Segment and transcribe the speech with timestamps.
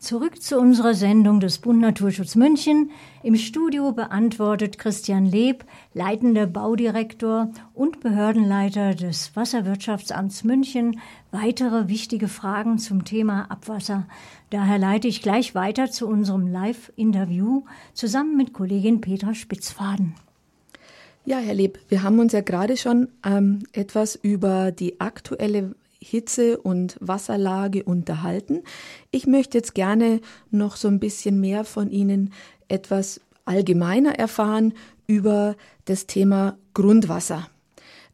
[0.00, 2.90] Zurück zu unserer Sendung des Bund Naturschutz München.
[3.22, 11.00] Im Studio beantwortet Christian Leb, leitender Baudirektor und Behördenleiter des Wasserwirtschaftsamts München,
[11.32, 14.06] weitere wichtige Fragen zum Thema Abwasser.
[14.48, 20.14] Daher leite ich gleich weiter zu unserem Live-Interview zusammen mit Kollegin Petra Spitzfaden.
[21.26, 26.58] Ja, Herr Leb, wir haben uns ja gerade schon ähm, etwas über die aktuelle Hitze-
[26.58, 28.62] und Wasserlage unterhalten.
[29.10, 32.32] Ich möchte jetzt gerne noch so ein bisschen mehr von Ihnen
[32.68, 34.74] etwas allgemeiner erfahren
[35.06, 37.48] über das Thema Grundwasser.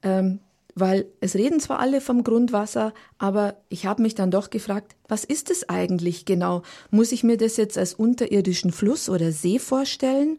[0.03, 0.41] Ähm,
[0.75, 5.25] weil es reden zwar alle vom Grundwasser, aber ich habe mich dann doch gefragt, was
[5.25, 6.63] ist es eigentlich genau?
[6.91, 10.37] Muss ich mir das jetzt als unterirdischen Fluss oder See vorstellen?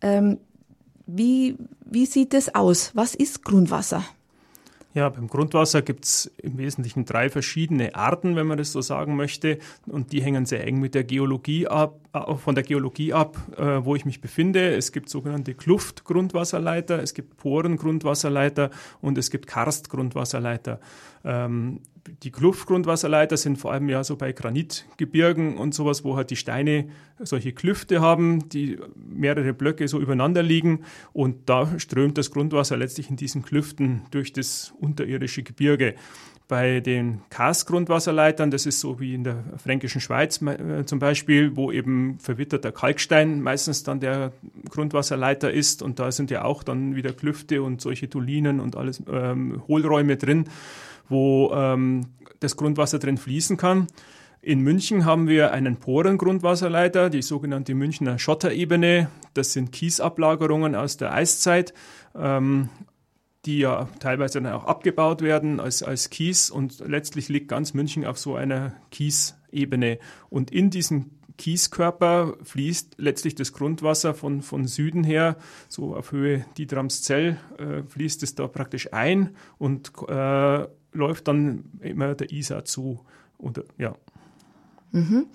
[0.00, 0.38] Ähm,
[1.06, 2.90] wie, wie sieht es aus?
[2.94, 4.04] Was ist Grundwasser?
[4.96, 9.14] Ja, beim Grundwasser gibt es im Wesentlichen drei verschiedene Arten, wenn man das so sagen
[9.14, 9.58] möchte.
[9.86, 13.84] Und die hängen sehr eng mit der Geologie ab, äh, von der Geologie ab, äh,
[13.84, 14.74] wo ich mich befinde.
[14.74, 18.70] Es gibt sogenannte Kluft-Grundwasserleiter, es gibt Poren-Grundwasserleiter
[19.02, 20.80] und es gibt Karst-Grundwasserleiter.
[21.24, 21.80] Ähm,
[22.22, 26.88] die Kluftgrundwasserleiter sind vor allem ja so bei Granitgebirgen und sowas, wo halt die Steine
[27.18, 30.84] solche Klüfte haben, die mehrere Blöcke so übereinander liegen.
[31.12, 35.94] Und da strömt das Grundwasser letztlich in diesen Klüften durch das unterirdische Gebirge.
[36.48, 41.72] Bei den Karstgrundwasserleitern, das ist so wie in der fränkischen Schweiz äh, zum Beispiel, wo
[41.72, 44.32] eben verwitterter Kalkstein meistens dann der
[44.70, 45.82] Grundwasserleiter ist.
[45.82, 50.16] Und da sind ja auch dann wieder Klüfte und solche Dolinen und alles ähm, Hohlräume
[50.16, 50.44] drin
[51.08, 52.06] wo ähm,
[52.40, 53.86] das Grundwasser drin fließen kann.
[54.46, 59.10] In München haben wir einen Porengrundwasserleiter, die sogenannte Münchner Schotterebene.
[59.34, 61.74] Das sind Kiesablagerungen aus der Eiszeit,
[62.14, 62.68] ähm,
[63.44, 66.50] die ja teilweise dann auch abgebaut werden als, als Kies.
[66.50, 69.98] Und letztlich liegt ganz München auf so einer Kiesebene.
[70.28, 75.36] Und in diesem Kieskörper fließt letztlich das Grundwasser von, von Süden her,
[75.68, 82.14] so auf Höhe Dietramszell, äh, fließt es da praktisch ein und äh, läuft dann immer
[82.14, 83.00] der Isar zu.
[83.38, 83.94] Und, ja.
[84.92, 85.26] Mhm.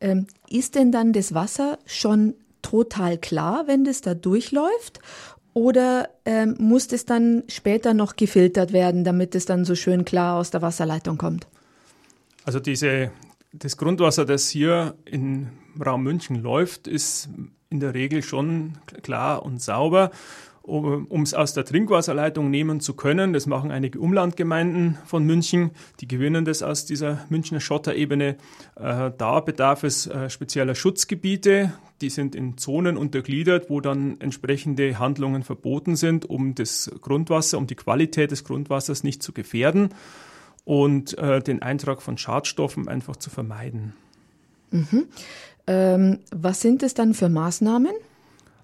[0.00, 5.00] Ähm, ist denn dann das Wasser schon total klar, wenn das da durchläuft?
[5.54, 10.38] Oder ähm, muss das dann später noch gefiltert werden, damit es dann so schön klar
[10.38, 11.46] aus der Wasserleitung kommt?
[12.44, 13.10] Also diese,
[13.52, 15.48] das Grundwasser, das hier im
[15.84, 17.28] Raum München läuft, ist
[17.68, 20.10] in der Regel schon klar und sauber
[20.62, 23.32] um es aus der Trinkwasserleitung nehmen zu können.
[23.32, 28.36] Das machen einige Umlandgemeinden von München, die gewinnen das aus dieser Münchner Schotterebene.
[28.76, 34.98] Äh, da bedarf es äh, spezieller Schutzgebiete, die sind in Zonen untergliedert, wo dann entsprechende
[34.98, 39.90] Handlungen verboten sind, um das Grundwasser, um die Qualität des Grundwassers nicht zu gefährden
[40.64, 43.94] und äh, den Eintrag von Schadstoffen einfach zu vermeiden.
[44.70, 45.06] Mhm.
[45.66, 47.92] Ähm, was sind es dann für Maßnahmen?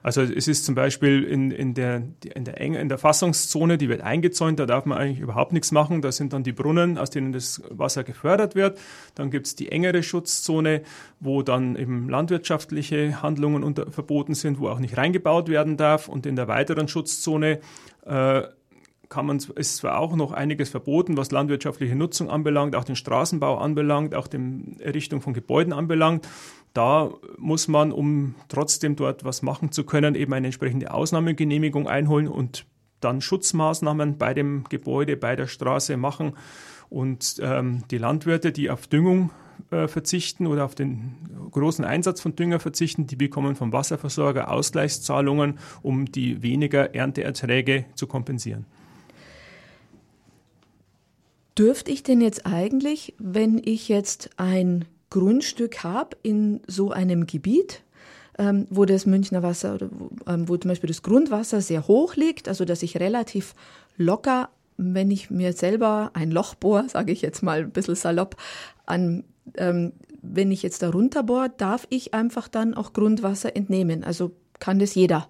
[0.03, 2.03] Also es ist zum Beispiel in, in, der,
[2.35, 5.73] in, der Enge, in der Fassungszone, die wird eingezäunt, da darf man eigentlich überhaupt nichts
[5.73, 6.03] machen.
[6.03, 8.79] Da sind dann die Brunnen, aus denen das Wasser gefördert wird.
[9.17, 10.83] Dann gibt es die engere Schutzzone,
[11.19, 16.09] wo dann eben landwirtschaftliche Handlungen unter, verboten sind, wo auch nicht reingebaut werden darf.
[16.09, 17.59] Und in der weiteren Schutzzone
[18.07, 18.43] äh,
[19.09, 23.59] kann man, ist zwar auch noch einiges verboten, was landwirtschaftliche Nutzung anbelangt, auch den Straßenbau
[23.59, 26.29] anbelangt, auch die Errichtung von Gebäuden anbelangt.
[26.75, 32.29] Da muss man, um trotzdem dort was machen zu können, eben eine entsprechende Ausnahmegenehmigung einholen
[32.29, 32.67] und
[33.01, 36.35] dann Schutzmaßnahmen bei dem Gebäude, bei der Straße machen.
[36.91, 39.31] Und ähm, die Landwirte, die auf Düngung
[39.71, 41.17] äh, verzichten oder auf den
[41.51, 48.07] großen Einsatz von Dünger verzichten, die bekommen vom Wasserversorger Ausgleichszahlungen, um die weniger Ernteerträge zu
[48.07, 48.67] kompensieren.
[51.59, 57.83] Dürfte ich denn jetzt eigentlich, wenn ich jetzt ein Grundstück habe in so einem Gebiet,
[58.39, 62.15] ähm, wo das Münchner Wasser oder wo, ähm, wo zum Beispiel das Grundwasser sehr hoch
[62.15, 63.55] liegt, also dass ich relativ
[63.97, 68.37] locker, wenn ich mir selber ein Loch bohre, sage ich jetzt mal ein bisschen salopp,
[68.87, 69.25] an,
[69.57, 69.93] ähm,
[70.23, 74.05] wenn ich jetzt da runterbohre, darf ich einfach dann auch Grundwasser entnehmen.
[74.05, 75.29] Also kann das jeder.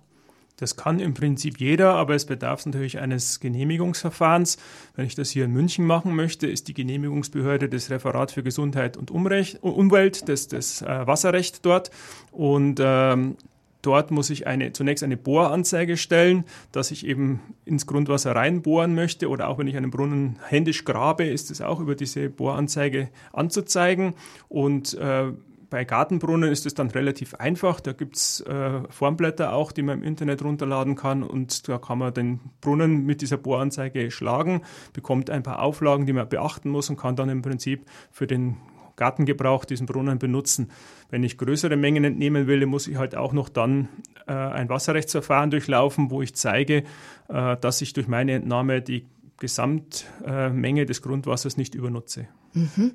[0.58, 4.58] Das kann im Prinzip jeder, aber es bedarf natürlich eines Genehmigungsverfahrens.
[4.96, 8.96] Wenn ich das hier in München machen möchte, ist die Genehmigungsbehörde das Referat für Gesundheit
[8.96, 11.92] und Umrecht, Umwelt, das, das äh, Wasserrecht dort.
[12.32, 13.36] Und ähm,
[13.82, 19.28] dort muss ich eine, zunächst eine Bohranzeige stellen, dass ich eben ins Grundwasser reinbohren möchte
[19.28, 24.14] oder auch wenn ich einen Brunnen händisch grabe, ist es auch über diese Bohranzeige anzuzeigen.
[24.48, 25.32] Und äh,
[25.70, 27.80] bei Gartenbrunnen ist es dann relativ einfach.
[27.80, 31.98] Da gibt es äh, Formblätter auch, die man im Internet runterladen kann und da kann
[31.98, 34.62] man den Brunnen mit dieser Bohranzeige schlagen,
[34.92, 38.56] bekommt ein paar Auflagen, die man beachten muss und kann dann im Prinzip für den
[38.96, 40.70] Gartengebrauch diesen Brunnen benutzen.
[41.10, 43.88] Wenn ich größere Mengen entnehmen will, muss ich halt auch noch dann
[44.26, 46.84] äh, ein Wasserrechtsverfahren durchlaufen, wo ich zeige,
[47.28, 49.06] äh, dass ich durch meine Entnahme die
[49.38, 52.26] Gesamtmenge des Grundwassers nicht übernutze.
[52.54, 52.94] Mhm.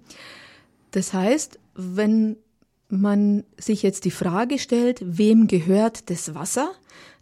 [0.92, 2.36] Das heißt, wenn
[3.02, 6.72] man sich jetzt die Frage stellt, wem gehört das Wasser,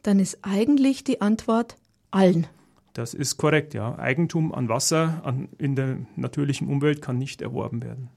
[0.03, 1.77] dann ist eigentlich die Antwort
[2.11, 2.47] allen.
[2.93, 3.97] Das ist korrekt, ja.
[3.97, 8.09] Eigentum an Wasser an, in der natürlichen Umwelt kann nicht erworben werden.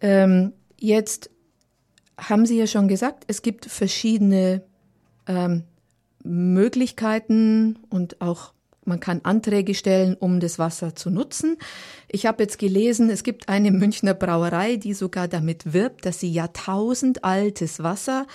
[0.00, 1.30] Ähm, jetzt
[2.16, 4.62] haben Sie ja schon gesagt, es gibt verschiedene
[5.26, 5.64] ähm,
[6.22, 8.52] Möglichkeiten und auch
[8.88, 11.56] man kann Anträge stellen, um das Wasser zu nutzen.
[12.08, 16.32] Ich habe jetzt gelesen, es gibt eine Münchner Brauerei, die sogar damit wirbt, dass sie
[16.32, 18.26] jahrtausendaltes Wasser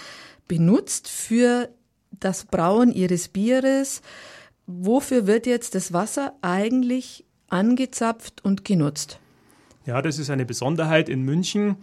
[0.47, 1.69] benutzt für
[2.11, 4.01] das Brauen ihres Bieres.
[4.67, 9.19] Wofür wird jetzt das Wasser eigentlich angezapft und genutzt?
[9.85, 11.75] Ja, das ist eine Besonderheit in München,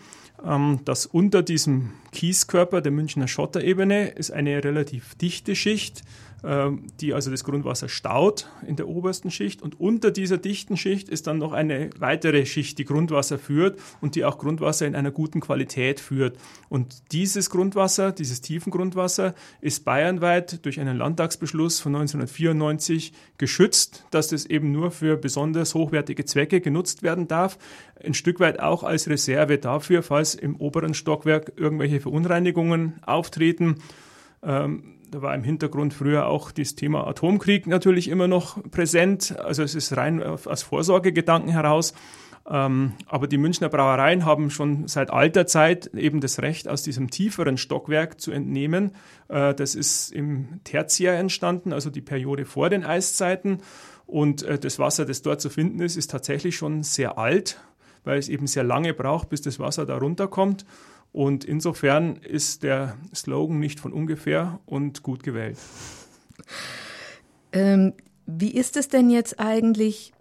[0.44, 6.02] ähm, dass unter diesem Kieskörper der Münchner Schotterebene ist eine relativ dichte Schicht
[6.42, 9.62] die also das Grundwasser staut in der obersten Schicht.
[9.62, 14.14] Und unter dieser dichten Schicht ist dann noch eine weitere Schicht, die Grundwasser führt und
[14.14, 16.38] die auch Grundwasser in einer guten Qualität führt.
[16.68, 24.28] Und dieses Grundwasser, dieses tiefen Grundwasser, ist bayernweit durch einen Landtagsbeschluss von 1994 geschützt, dass
[24.28, 27.58] das eben nur für besonders hochwertige Zwecke genutzt werden darf.
[28.02, 33.76] Ein Stück weit auch als Reserve dafür, falls im oberen Stockwerk irgendwelche Verunreinigungen auftreten.
[34.42, 39.36] Ähm, da war im Hintergrund früher auch das Thema Atomkrieg natürlich immer noch präsent.
[39.38, 41.94] Also es ist rein aus Vorsorgegedanken heraus.
[42.48, 47.10] Ähm, aber die Münchner Brauereien haben schon seit alter Zeit eben das Recht, aus diesem
[47.10, 48.92] tieferen Stockwerk zu entnehmen.
[49.28, 53.58] Äh, das ist im Tertiär entstanden, also die Periode vor den Eiszeiten.
[54.06, 57.60] Und äh, das Wasser, das dort zu finden ist, ist tatsächlich schon sehr alt,
[58.04, 60.64] weil es eben sehr lange braucht, bis das Wasser da runterkommt.
[61.12, 65.58] Und insofern ist der Slogan nicht von ungefähr und gut gewählt.
[67.52, 67.94] Ähm,
[68.26, 70.12] wie ist es denn jetzt eigentlich,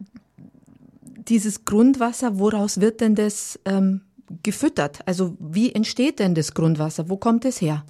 [1.27, 4.01] dieses Grundwasser, woraus wird denn das ähm,
[4.41, 5.07] gefüttert?
[5.07, 7.07] Also wie entsteht denn das Grundwasser?
[7.07, 7.85] Wo kommt es her?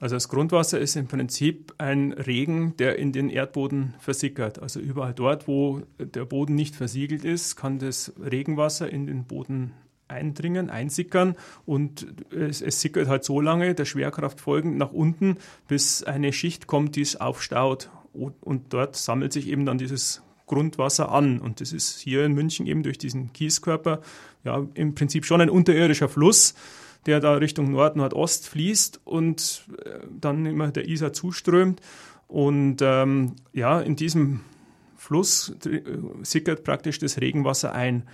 [0.00, 4.60] Also das Grundwasser ist im Prinzip ein Regen, der in den Erdboden versickert.
[4.60, 9.72] Also überall dort, wo der Boden nicht versiegelt ist, kann das Regenwasser in den Boden
[10.08, 11.36] eindringen, einsickern
[11.66, 15.36] und es, es, sickert halt so lange, der Schwerkraft folgend nach unten,
[15.68, 17.90] bis eine Schicht kommt, die es aufstaut.
[18.12, 21.40] Und dort sammelt sich eben dann dieses Grundwasser an.
[21.40, 24.00] Und das ist hier in München eben durch diesen Kieskörper
[24.44, 26.54] ja im Prinzip schon ein unterirdischer Fluss,
[27.06, 31.80] der da Richtung Nord-Nordost fließt und äh, dann immer der Isar zuströmt.
[32.28, 34.40] Und ähm, ja in diesem
[34.96, 35.82] Fluss äh,
[36.22, 38.04] sickert praktisch das Regenwasser ein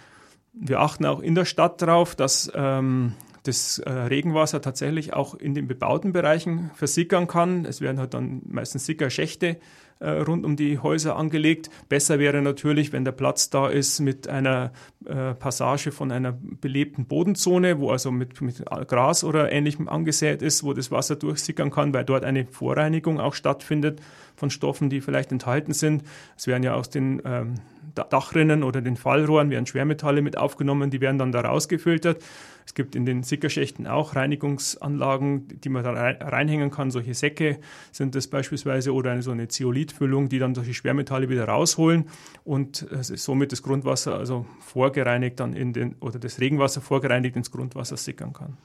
[0.52, 3.14] wir achten auch in der Stadt darauf, dass ähm,
[3.44, 7.64] das äh, Regenwasser tatsächlich auch in den bebauten Bereichen versickern kann.
[7.64, 9.58] Es werden halt dann meistens Sickerschächte
[10.00, 11.70] äh, rund um die Häuser angelegt.
[11.88, 14.73] Besser wäre natürlich, wenn der Platz da ist mit einer
[15.05, 20.64] äh, Passage von einer belebten Bodenzone, wo also mit, mit Gras oder ähnlichem angesät ist,
[20.64, 24.00] wo das Wasser durchsickern kann, weil dort eine Vorreinigung auch stattfindet
[24.37, 26.03] von Stoffen, die vielleicht enthalten sind.
[26.37, 27.55] Es werden ja aus den ähm,
[27.95, 32.23] Dachrinnen oder den Fallrohren werden Schwermetalle mit aufgenommen, die werden dann da rausgefiltert.
[32.67, 36.91] Es gibt in den Sickerschächten auch Reinigungsanlagen, die man da reinhängen kann.
[36.91, 37.59] Solche Säcke
[37.91, 42.05] sind das beispielsweise oder eine, so eine Zeolithfüllung, die dann solche Schwermetalle wieder rausholen
[42.44, 47.97] und somit das Grundwasser also vorgereinigt dann in den oder das Regenwasser vorgereinigt ins Grundwasser
[47.97, 48.56] sickern kann.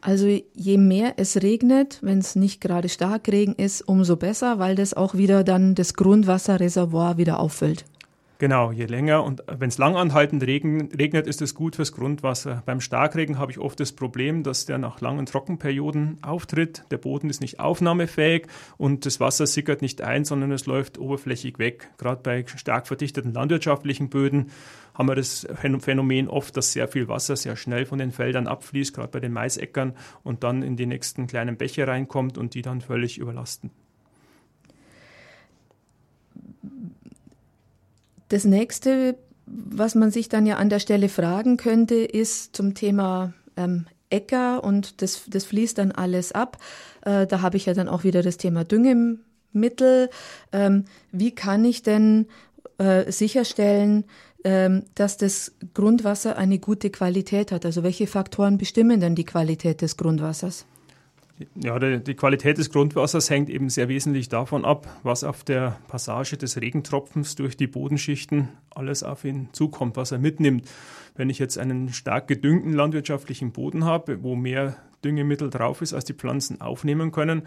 [0.00, 4.76] Also je mehr es regnet, wenn es nicht gerade stark Regen ist, umso besser, weil
[4.76, 7.84] das auch wieder dann das Grundwasserreservoir wieder auffüllt.
[8.40, 12.62] Genau, je länger und wenn es langanhaltend regnet, ist es gut fürs Grundwasser.
[12.66, 16.84] Beim Starkregen habe ich oft das Problem, dass der nach langen Trockenperioden auftritt.
[16.92, 21.58] Der Boden ist nicht aufnahmefähig und das Wasser sickert nicht ein, sondern es läuft oberflächig
[21.58, 21.90] weg.
[21.98, 24.52] Gerade bei stark verdichteten landwirtschaftlichen Böden
[24.94, 28.94] haben wir das Phänomen oft, dass sehr viel Wasser sehr schnell von den Feldern abfließt,
[28.94, 32.82] gerade bei den Maisäckern und dann in die nächsten kleinen Bäche reinkommt und die dann
[32.82, 33.72] völlig überlasten.
[38.28, 39.16] Das nächste,
[39.46, 44.64] was man sich dann ja an der Stelle fragen könnte, ist zum Thema ähm, Äcker
[44.64, 46.58] und das, das fließt dann alles ab.
[47.02, 50.10] Äh, da habe ich ja dann auch wieder das Thema Düngemittel.
[50.52, 52.26] Ähm, wie kann ich denn
[52.78, 54.04] äh, sicherstellen,
[54.44, 57.64] ähm, dass das Grundwasser eine gute Qualität hat?
[57.64, 60.66] Also welche Faktoren bestimmen denn die Qualität des Grundwassers?
[61.54, 65.78] Ja, die, die, Qualität des Grundwassers hängt eben sehr wesentlich davon ab, was auf der
[65.86, 70.68] Passage des Regentropfens durch die Bodenschichten alles auf ihn zukommt, was er mitnimmt.
[71.14, 76.04] Wenn ich jetzt einen stark gedüngten landwirtschaftlichen Boden habe, wo mehr Düngemittel drauf ist, als
[76.04, 77.42] die Pflanzen aufnehmen können,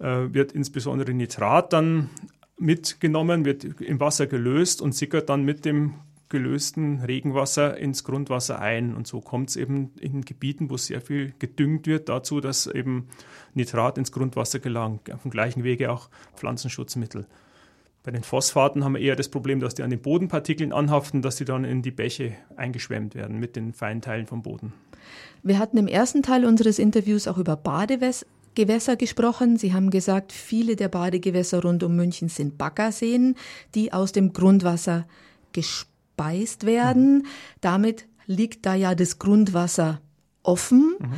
[0.00, 2.10] äh, wird insbesondere Nitrat dann
[2.58, 5.94] mitgenommen, wird im Wasser gelöst und sickert dann mit dem
[6.30, 8.94] gelösten Regenwasser ins Grundwasser ein.
[8.94, 13.08] Und so kommt es eben in Gebieten, wo sehr viel gedüngt wird, dazu, dass eben
[13.52, 15.12] Nitrat ins Grundwasser gelangt.
[15.12, 17.26] Auf dem gleichen Wege auch Pflanzenschutzmittel.
[18.02, 21.36] Bei den Phosphaten haben wir eher das Problem, dass die an den Bodenpartikeln anhaften, dass
[21.36, 24.72] die dann in die Bäche eingeschwemmt werden mit den Feinteilen vom Boden.
[25.42, 29.58] Wir hatten im ersten Teil unseres Interviews auch über Badegewässer gesprochen.
[29.58, 33.34] Sie haben gesagt, viele der Badegewässer rund um München sind Baggerseen,
[33.74, 35.06] die aus dem Grundwasser
[35.52, 35.89] gespeist
[36.20, 37.18] gespeist werden.
[37.18, 37.26] Mhm.
[37.60, 40.00] Damit liegt da ja das Grundwasser
[40.42, 40.94] offen.
[40.98, 41.12] Mhm.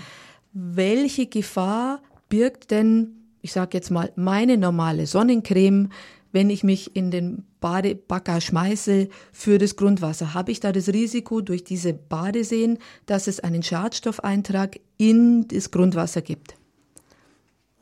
[0.52, 5.90] Welche Gefahr birgt denn, ich sage jetzt mal, meine normale Sonnencreme,
[6.30, 10.34] wenn ich mich in den Badebagger schmeiße für das Grundwasser?
[10.34, 16.22] Habe ich da das Risiko durch diese Badeseen, dass es einen Schadstoffeintrag in das Grundwasser
[16.22, 16.54] gibt?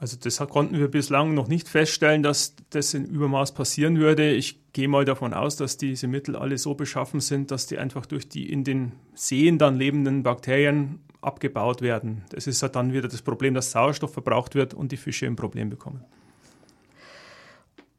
[0.01, 4.33] Also das konnten wir bislang noch nicht feststellen, dass das in Übermaß passieren würde.
[4.33, 8.07] Ich gehe mal davon aus, dass diese Mittel alle so beschaffen sind, dass die einfach
[8.07, 12.23] durch die in den Seen dann lebenden Bakterien abgebaut werden.
[12.31, 15.37] Das ist halt dann wieder das Problem, dass Sauerstoff verbraucht wird und die Fische ein
[15.37, 16.03] Problem bekommen.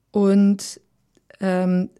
[0.09, 0.81] Und
[1.39, 1.91] ähm,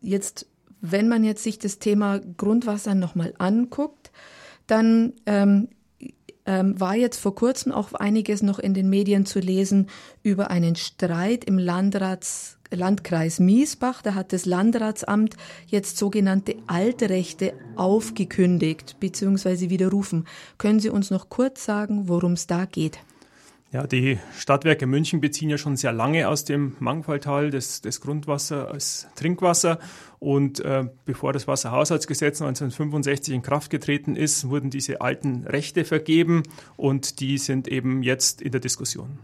[0.00, 0.46] jetzt,
[0.80, 4.10] wenn man jetzt sich das Thema Grundwasser nochmal anguckt,
[4.66, 5.68] dann ähm,
[6.46, 9.88] ähm, war jetzt vor kurzem auch einiges noch in den Medien zu lesen
[10.22, 14.02] über einen Streit im Landrats, Landkreis Miesbach.
[14.02, 15.36] Da hat das Landratsamt
[15.66, 19.70] jetzt sogenannte Altrechte aufgekündigt bzw.
[19.70, 20.26] widerrufen.
[20.58, 22.98] Können Sie uns noch kurz sagen, worum es da geht?
[23.72, 28.68] Ja, die Stadtwerke München beziehen ja schon sehr lange aus dem Mangfalltal das, das Grundwasser
[28.68, 29.80] als Trinkwasser.
[30.20, 36.44] Und äh, bevor das Wasserhaushaltsgesetz 1965 in Kraft getreten ist, wurden diese alten Rechte vergeben
[36.76, 39.18] und die sind eben jetzt in der Diskussion.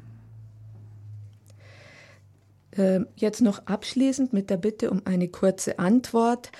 [2.76, 6.50] Ähm, jetzt noch abschließend mit der Bitte um eine kurze Antwort.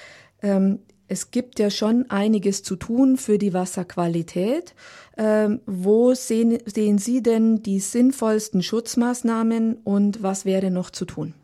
[1.13, 4.75] Es gibt ja schon einiges zu tun für die Wasserqualität.
[5.19, 11.35] Ähm, wo sehen, sehen Sie denn die sinnvollsten Schutzmaßnahmen und was wäre noch zu tun?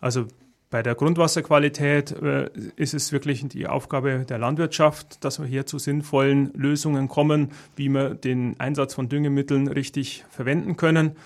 [0.00, 0.28] Also
[0.70, 5.78] bei der Grundwasserqualität äh, ist es wirklich die Aufgabe der Landwirtschaft, dass wir hier zu
[5.78, 11.16] sinnvollen Lösungen kommen, wie wir den Einsatz von Düngemitteln richtig verwenden können.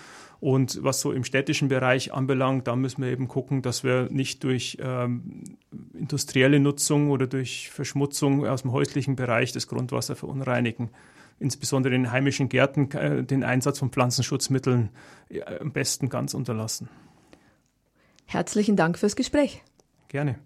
[0.45, 4.45] Und was so im städtischen Bereich anbelangt, da müssen wir eben gucken, dass wir nicht
[4.45, 5.57] durch ähm,
[5.95, 10.91] industrielle Nutzung oder durch Verschmutzung aus dem häuslichen Bereich das Grundwasser verunreinigen.
[11.41, 14.91] Insbesondere in heimischen Gärten äh, den Einsatz von Pflanzenschutzmitteln
[15.31, 16.91] äh, am besten ganz unterlassen.
[18.27, 19.63] Herzlichen Dank fürs Gespräch.
[20.09, 20.39] Gerne.